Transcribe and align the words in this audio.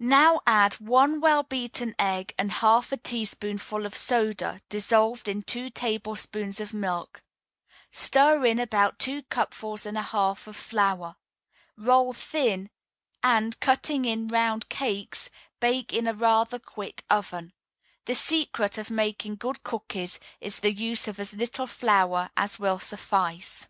Now 0.00 0.40
add 0.46 0.80
one 0.80 1.20
well 1.20 1.42
beaten 1.42 1.94
egg, 1.98 2.32
and 2.38 2.50
half 2.50 2.92
a 2.92 2.96
teaspoonful 2.96 3.84
of 3.84 3.94
soda 3.94 4.62
dissolved 4.70 5.28
in 5.28 5.42
two 5.42 5.68
tablespoonfuls 5.68 6.60
of 6.60 6.72
milk. 6.72 7.20
Stir 7.90 8.46
in 8.46 8.58
about 8.58 8.98
two 8.98 9.24
cupfuls 9.24 9.84
and 9.84 9.98
a 9.98 10.02
half 10.02 10.46
of 10.46 10.56
flour. 10.56 11.16
Roll 11.76 12.14
thin, 12.14 12.70
and, 13.22 13.60
cutting 13.60 14.06
in 14.06 14.28
round 14.28 14.70
cakes, 14.70 15.28
bake 15.60 15.92
in 15.92 16.06
a 16.06 16.14
rather 16.14 16.58
quick 16.58 17.04
oven. 17.10 17.52
The 18.06 18.14
secret 18.14 18.78
of 18.78 18.88
making 18.88 19.36
good 19.36 19.62
cookies 19.62 20.18
is 20.40 20.60
the 20.60 20.72
use 20.72 21.06
of 21.06 21.20
as 21.20 21.34
little 21.34 21.66
flour 21.66 22.30
as 22.34 22.58
will 22.58 22.78
suffice. 22.78 23.68